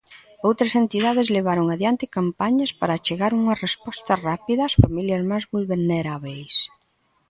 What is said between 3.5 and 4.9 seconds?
resposta rápida ás